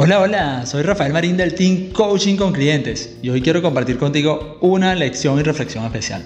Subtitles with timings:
[0.00, 4.56] Hola, hola, soy Rafael Marín del Team Coaching con Clientes y hoy quiero compartir contigo
[4.60, 6.24] una lección y reflexión especial.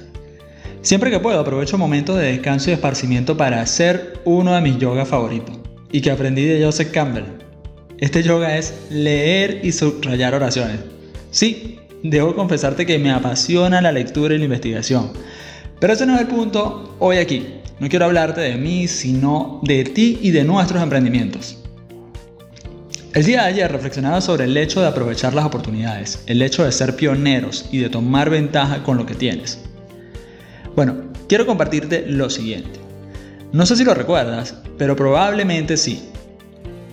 [0.83, 5.08] Siempre que puedo aprovecho momentos de descanso y esparcimiento para hacer uno de mis yogas
[5.08, 5.56] favoritos
[5.90, 7.24] y que aprendí de Joseph Campbell.
[7.96, 10.81] Este yoga es leer y subrayar oraciones.
[11.31, 15.13] Sí, debo confesarte que me apasiona la lectura y la investigación.
[15.81, 17.47] Pero ese no es el punto hoy aquí.
[17.80, 21.62] No quiero hablarte de mí, sino de ti y de nuestros emprendimientos.
[23.15, 26.73] El día de ayer reflexionaba sobre el hecho de aprovechar las oportunidades, el hecho de
[26.73, 29.59] ser pioneros y de tomar ventaja con lo que tienes.
[30.75, 32.80] Bueno, quiero compartirte lo siguiente.
[33.52, 36.09] No sé si lo recuerdas, pero probablemente sí.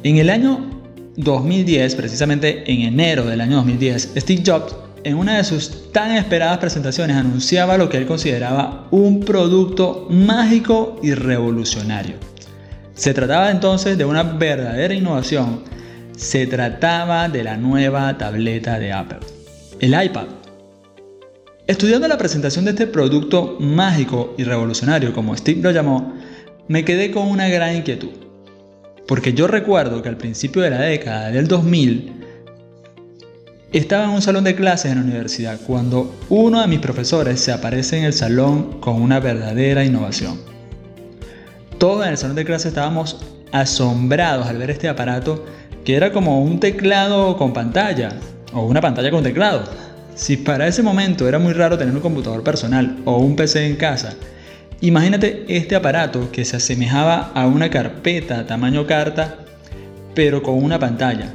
[0.04, 0.82] En el año
[1.16, 4.76] 2010, precisamente en enero del año 2010, Steve Jobs,
[5.06, 11.00] en una de sus tan esperadas presentaciones, anunciaba lo que él consideraba un producto mágico
[11.02, 12.16] y revolucionario.
[12.94, 15.79] Se trataba entonces de una verdadera innovación
[16.20, 19.20] se trataba de la nueva tableta de Apple,
[19.80, 20.28] el iPad.
[21.66, 26.14] Estudiando la presentación de este producto mágico y revolucionario, como Steve lo llamó,
[26.68, 28.10] me quedé con una gran inquietud.
[29.08, 32.14] Porque yo recuerdo que al principio de la década del 2000,
[33.72, 37.54] estaba en un salón de clases en la universidad cuando uno de mis profesores se
[37.54, 40.42] aparece en el salón con una verdadera innovación.
[41.78, 43.22] Todos en el salón de clases estábamos
[43.54, 45.46] asombrados al ver este aparato
[45.90, 48.12] que era como un teclado con pantalla
[48.54, 49.64] o una pantalla con teclado.
[50.14, 53.76] Si para ese momento era muy raro tener un computador personal o un PC en
[53.76, 54.14] casa,
[54.82, 59.40] imagínate este aparato que se asemejaba a una carpeta tamaño carta,
[60.14, 61.34] pero con una pantalla.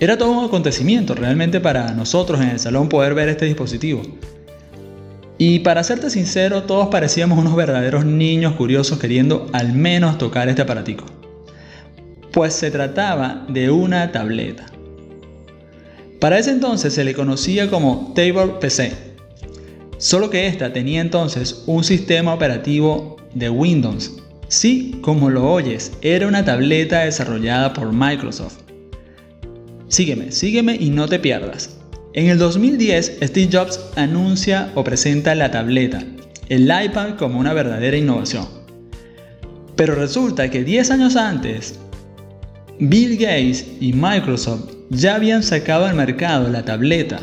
[0.00, 4.02] Era todo un acontecimiento realmente para nosotros en el salón poder ver este dispositivo.
[5.38, 10.62] Y para serte sincero, todos parecíamos unos verdaderos niños curiosos queriendo al menos tocar este
[10.62, 11.19] aparatico
[12.32, 14.66] pues se trataba de una tableta.
[16.20, 18.92] Para ese entonces se le conocía como Table PC,
[19.98, 24.12] solo que esta tenía entonces un sistema operativo de Windows.
[24.48, 28.58] Sí, como lo oyes, era una tableta desarrollada por Microsoft.
[29.88, 31.76] Sígueme, sígueme y no te pierdas.
[32.12, 36.02] En el 2010, Steve Jobs anuncia o presenta la tableta,
[36.48, 38.46] el iPad como una verdadera innovación.
[39.76, 41.78] Pero resulta que 10 años antes,
[42.82, 47.20] Bill Gates y Microsoft ya habían sacado al mercado la tableta.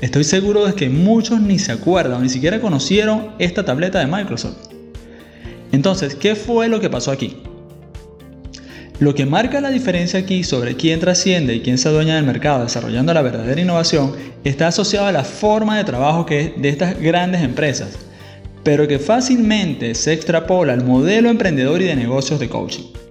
[0.00, 4.08] Estoy seguro de que muchos ni se acuerdan o ni siquiera conocieron esta tableta de
[4.08, 4.56] Microsoft.
[5.70, 7.36] Entonces, ¿qué fue lo que pasó aquí?
[8.98, 12.64] Lo que marca la diferencia aquí sobre quién trasciende y quién se adueña del mercado
[12.64, 17.42] desarrollando la verdadera innovación está asociado a la forma de trabajo que de estas grandes
[17.42, 17.90] empresas,
[18.64, 23.01] pero que fácilmente se extrapola al modelo emprendedor y de negocios de coaching.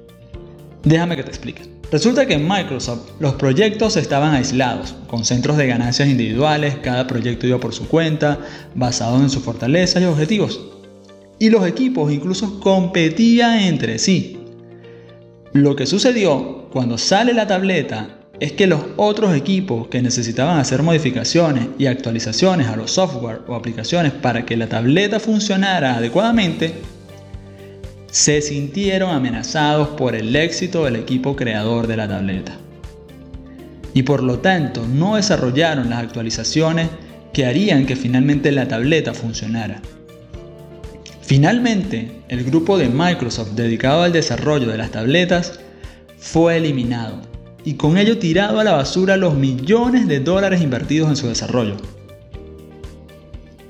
[0.83, 1.61] Déjame que te explique.
[1.91, 7.47] Resulta que en Microsoft los proyectos estaban aislados, con centros de ganancias individuales, cada proyecto
[7.47, 8.39] iba por su cuenta,
[8.73, 10.61] basados en sus fortalezas y objetivos.
[11.37, 14.39] Y los equipos incluso competían entre sí.
[15.51, 20.81] Lo que sucedió cuando sale la tableta es que los otros equipos que necesitaban hacer
[20.81, 26.73] modificaciones y actualizaciones a los software o aplicaciones para que la tableta funcionara adecuadamente
[28.11, 32.57] se sintieron amenazados por el éxito del equipo creador de la tableta.
[33.93, 36.89] Y por lo tanto no desarrollaron las actualizaciones
[37.33, 39.81] que harían que finalmente la tableta funcionara.
[41.21, 45.61] Finalmente, el grupo de Microsoft dedicado al desarrollo de las tabletas
[46.17, 47.21] fue eliminado
[47.63, 51.77] y con ello tirado a la basura los millones de dólares invertidos en su desarrollo.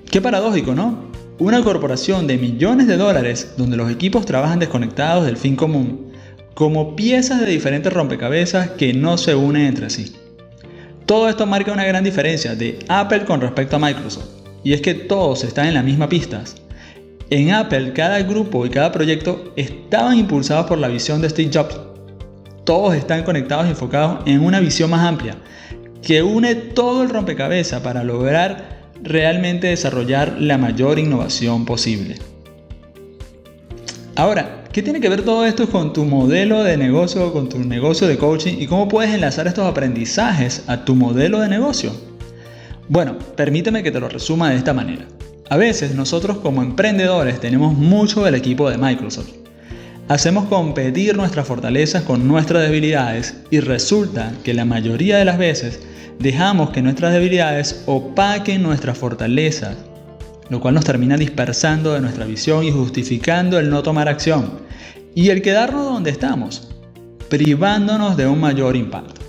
[0.10, 1.11] Qué paradójico, ¿no?
[1.42, 6.12] Una corporación de millones de dólares donde los equipos trabajan desconectados del fin común,
[6.54, 10.16] como piezas de diferentes rompecabezas que no se unen entre sí.
[11.08, 14.28] Todo esto marca una gran diferencia de Apple con respecto a Microsoft,
[14.64, 16.44] y es que todos están en la misma pista.
[17.32, 21.76] En Apple cada grupo y cada proyecto estaban impulsados por la visión de Steve Jobs.
[22.66, 25.38] Todos están conectados y enfocados en una visión más amplia,
[26.04, 28.71] que une todo el rompecabezas para lograr
[29.04, 32.18] realmente desarrollar la mayor innovación posible.
[34.16, 38.08] Ahora, ¿qué tiene que ver todo esto con tu modelo de negocio, con tu negocio
[38.08, 41.92] de coaching y cómo puedes enlazar estos aprendizajes a tu modelo de negocio?
[42.88, 45.08] Bueno, permíteme que te lo resuma de esta manera.
[45.50, 49.30] A veces nosotros como emprendedores tenemos mucho del equipo de Microsoft.
[50.08, 55.80] Hacemos competir nuestras fortalezas con nuestras debilidades y resulta que la mayoría de las veces
[56.22, 59.78] dejamos que nuestras debilidades opaquen nuestras fortalezas,
[60.50, 64.60] lo cual nos termina dispersando de nuestra visión y justificando el no tomar acción
[65.16, 66.68] y el quedarnos donde estamos.
[67.30, 69.22] privándonos de un mayor impacto.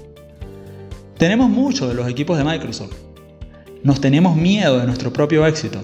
[1.18, 2.96] Tenemos mucho de los equipos de Microsoft.
[3.84, 5.80] Nos tenemos miedo de nuestro propio éxito.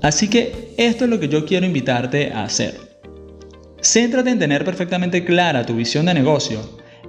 [0.00, 2.80] Así que esto es lo que yo quiero invitarte a hacer.
[3.82, 6.60] Céntrate en tener perfectamente clara tu visión de negocio,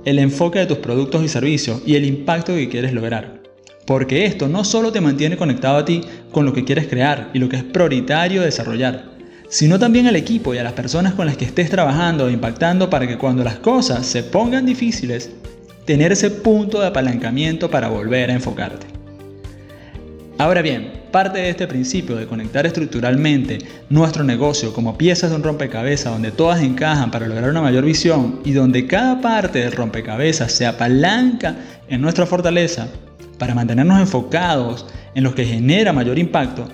[0.06, 3.42] el enfoque de tus productos y servicios y el impacto que quieres lograr.
[3.86, 7.40] Porque esto no solo te mantiene conectado a ti con lo que quieres crear y
[7.40, 9.06] lo que es prioritario desarrollar,
[9.50, 12.90] sino también al equipo y a las personas con las que estés trabajando e impactando
[12.90, 15.32] para que cuando las cosas se pongan difíciles,
[15.86, 18.95] tener ese punto de apalancamiento para volver a enfocarte.
[20.38, 23.60] Ahora bien, parte de este principio de conectar estructuralmente
[23.90, 28.42] nuestro negocio como piezas de un rompecabezas donde todas encajan para lograr una mayor visión
[28.44, 31.56] y donde cada parte del rompecabezas se apalanca
[31.88, 32.90] en nuestra fortaleza
[33.40, 36.68] para mantenernos enfocados en lo que genera mayor impacto,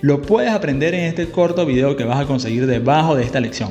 [0.00, 3.70] lo puedes aprender en este corto video que vas a conseguir debajo de esta lección.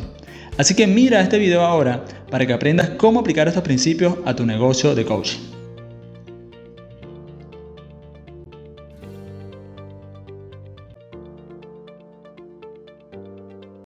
[0.58, 4.46] Así que mira este video ahora para que aprendas cómo aplicar estos principios a tu
[4.46, 5.53] negocio de coaching.